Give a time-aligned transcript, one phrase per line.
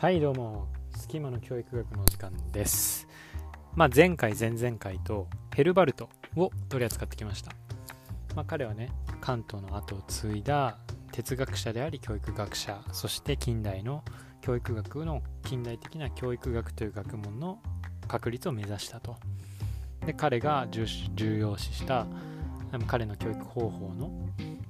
[0.00, 0.66] はいどうも。
[0.96, 3.06] 隙間の教育学の時間です。
[3.74, 7.52] まあ前回前々回とヘルバルトを取り扱ってきました。
[8.34, 8.88] まあ彼はね
[9.20, 10.78] 関東の後を継いだ
[11.12, 14.02] 哲学者であり教育学者そして近代の
[14.40, 17.58] 教育学の近代的な教育学という学問の
[18.08, 19.16] 確立を目指したと。
[20.06, 20.86] で彼が重
[21.38, 22.06] 要視した
[22.86, 24.10] 彼の教育方法の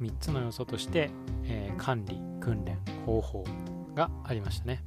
[0.01, 1.09] 3つの要素として、
[1.45, 2.77] えー、管理訓練
[3.07, 3.45] 方法
[3.95, 4.83] がありましたね。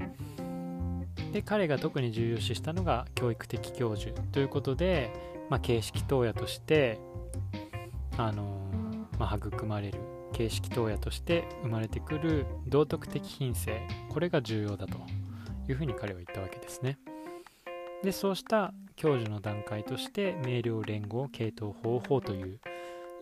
[1.33, 5.11] で彼が特に重要視したのが教育的教授ということで、
[5.49, 6.99] まあ、形式投野として
[8.17, 8.69] あの、
[9.17, 9.99] まあ、育まれる
[10.31, 14.99] 形式投野として生まれてくる道徳的品性これが重要だと
[15.67, 16.99] いうふうに彼は言ったわけですね。
[18.03, 22.59] でそうした教授の段階として明瞭連合系統方法という、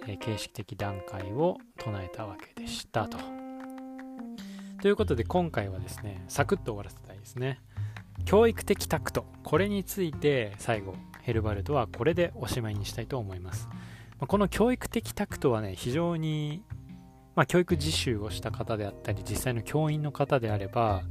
[0.07, 3.17] えー、形式的段階を唱えたわけでしたと。
[4.81, 7.61] ということで今回はですねサクッと終わらせたいですね。
[8.23, 9.25] 教育的タクト。
[9.43, 13.69] これについて最後ヘルバルトはこれでおしまいにしたいと思います。
[14.27, 16.63] この教育的タクトはね非常に、
[17.35, 21.03] まあ、教育実習をした方であったり実際の教員の方であれば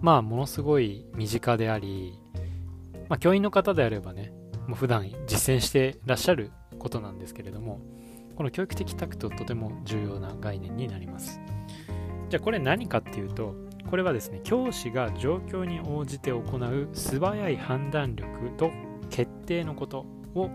[0.00, 2.18] まあものすごい身近であり、
[3.08, 4.32] まあ、教員の方であればね
[4.66, 7.80] もう普段実践してらっしゃることなんですけれども
[8.34, 11.40] この教育的タクトとても重要な概念になります。
[12.30, 13.54] じゃあこれ何かっていうと
[13.88, 18.70] これはですね教師が状況に応じて行う素早い判断力と
[19.08, 20.50] 決定のことを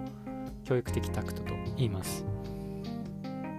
[0.63, 2.25] 教育的タクトと言います。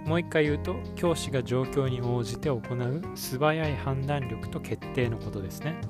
[0.06, 5.80] もう一回言うと教師が状況に応じて行う素早い判断力と決定のことですね。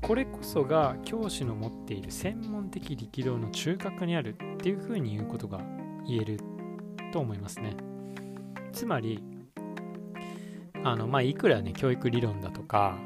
[0.00, 5.60] これこそが教師の持っている専門的力量の中核にあるっていうふうに言うことが
[6.06, 6.40] 言える
[7.12, 7.76] と思いますね。
[8.72, 9.22] つまり
[10.84, 12.96] あの、まあ、いくらね、教育理論だとか、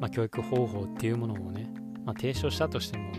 [0.00, 1.72] まあ、教育方法っていうものをね、
[2.04, 3.12] まあ、提唱したとしても、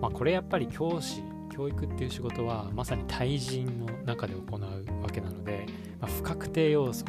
[0.00, 5.66] まあ、これやっぱり教師、教育っていう仕事はまさに対人の中で行うわけなので、
[6.00, 7.04] まあ、不確定要素、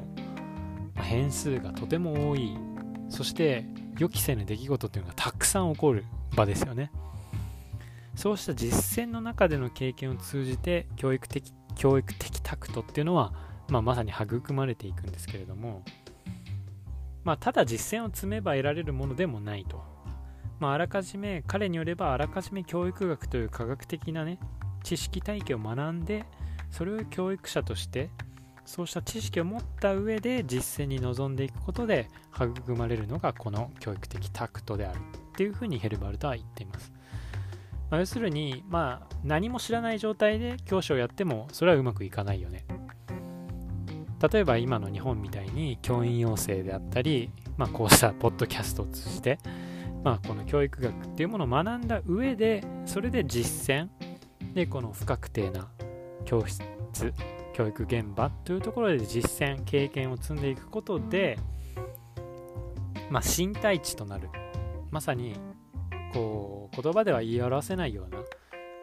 [0.95, 2.57] まあ、変数がとても多い、
[3.09, 3.65] そして
[3.97, 6.91] 予期せぬ出来事っていうのがたくさん起こる場ですよね。
[8.15, 13.33] そうした実践の中での経験を通じて教育的教育的タクトっていうのは、
[13.69, 15.83] まあ、まさに育まれていくんですけれども、
[17.29, 19.83] まあ、ただ実践を積めば得られるものでもないと。
[20.59, 24.39] まあ、あらかじめ、彼によればあらかじめ教育学という科学的なね、
[24.81, 26.25] 知識体系を学んで、
[26.71, 28.09] それを教育者として、
[28.65, 35.01] そうした知識を持った上で実践に臨んでいくことで育まれるのがこの教育的タクトであるっ
[35.35, 36.91] ていうふうにヘルバルトは言っています。
[37.91, 42.65] まあ、要するに、まあ、何も知らない状態で教師をやってもそれはうまくいかないよね
[44.21, 49.39] 例えば今の日本みたいに教員養成であったり、まあ、こうしたポッドキャストを通じて、
[50.03, 53.87] まあ、この教育学っていうものを学んだ上でそれで実践
[54.53, 55.69] でこの不確定な
[56.25, 56.61] 教室
[57.53, 61.37] 教育現場というところで実践経験を積んでいくことで、
[63.09, 64.29] まあ、身体値となる。
[64.91, 65.35] まさに
[66.13, 68.25] こう言葉では言い表せないような、ま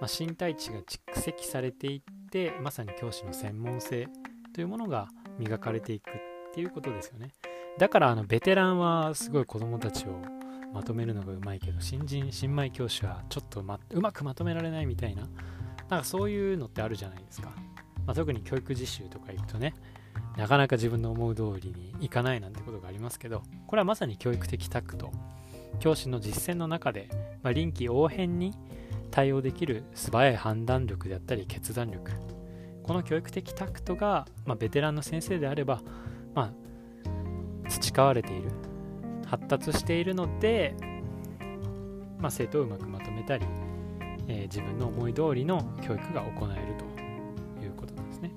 [0.02, 4.08] あ、身体値が蓄積されていってまさに教師の専門性
[4.56, 5.08] というものが
[5.38, 6.12] 磨かれていくっ
[6.54, 7.28] ていうことですよね。
[7.76, 10.18] だからあのベテランはすごい子供たちを
[10.72, 15.24] まとめるのがうまいけど新人新米教師はちょっと、ま、うまくまとめられないみたいな
[15.90, 17.50] なんかそういうのってあるじゃないですか、
[18.06, 19.74] まあ、特に教育実習とか行くとね
[20.38, 25.12] なかなか自分の思う通りにいかないなんてことがありますけどこれはまさに教育的タクト。
[25.80, 27.10] 教師の実践の中で、
[27.42, 28.54] まあ、臨機応変に
[29.10, 32.35] 対応できる素早い判断力であったり決断力。
[32.86, 35.82] この教育的タクトが、まあ、ベテランの先生であれば、
[36.34, 36.52] ま
[37.64, 38.50] あ、培われている
[39.26, 40.76] 発達しているので、
[42.18, 43.46] まあ、生徒をうまくまとめたり、
[44.28, 48.30] えー、自分の思い通りの教育が行えるということなんですね、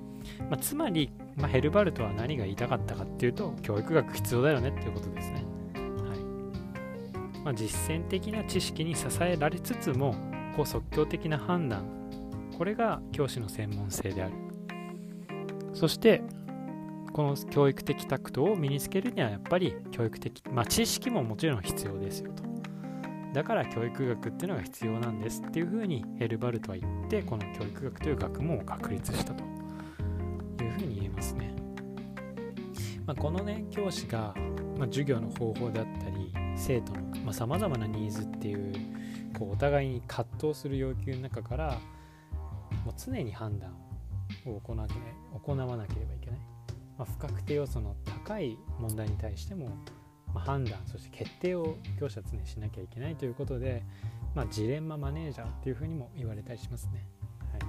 [0.49, 5.43] まあ、つまり、まあ、ヘルバルトは何が言いたかったかっていうと教育学必要だよねっていうことですね、
[5.75, 6.15] は
[7.35, 7.39] い。
[7.43, 10.15] まあ、実践的な知識に支えられつつも
[10.55, 11.98] こう即興的な判断
[12.59, 14.33] これが教師の専門性である。
[15.73, 16.21] そして
[17.13, 22.43] この教育的タクトを身につけるにはやっぱり教育的、まあ、知識ももちろん必要ですよと。
[23.33, 29.41] だから教育学っていうのが必要なんですっていうふうにヘルバルトは言ってこの教育学という学問を確立したと。
[30.61, 31.55] いうふうに言えますね、
[33.05, 34.35] まあ、このね教師が、
[34.77, 36.91] まあ、授業の方法であったり生徒
[37.23, 38.73] のさまざ、まなニーズっていう
[39.37, 41.77] こうお互いに葛藤する要求の中から
[42.85, 43.71] もう常に判断
[44.45, 44.93] を行わな
[45.39, 46.39] 行わなければいけない、
[46.97, 49.69] まあ、不確定要素の高い問題に対しても
[50.33, 53.83] まあ、判断そして決定を教師は常にしなきゃいけないということで、
[54.35, 57.05] まあ、ジレンママネージャーっていうふうにも言われたりしますね。
[57.51, 57.61] はい。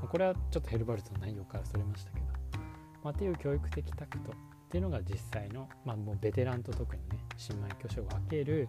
[0.00, 2.26] ま、これはちょっとヘルバルトの内容からそれましたけど、
[3.02, 4.34] ま、っていう教育的タクトっ
[4.70, 8.68] ていうのが実際の、ま、もうベテランと特にね新米教師を分ける、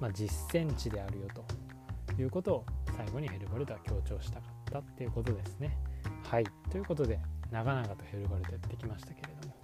[0.00, 2.66] まあ、実践値であるよということを
[2.96, 5.78] 最後にヘルバルトは強調したかったっていうことですね。
[6.24, 6.44] はい。
[6.70, 7.20] ということで
[7.52, 9.54] 長々とヘルバレットやってきましたけれども。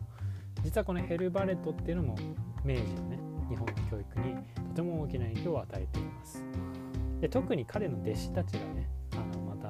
[0.62, 2.16] 実はこのヘルバレットっていうのも
[2.64, 3.18] 明治のね
[3.48, 4.36] 日本の教育に
[4.68, 6.44] とても大きな影響を与えています。
[7.20, 9.68] で特に彼の弟子たちがねあのまた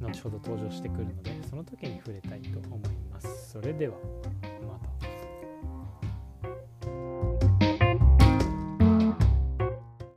[0.00, 3.52] 後ほど登場してくるのでその時に触れたいと思います。
[3.52, 3.94] それでは
[4.66, 5.13] また。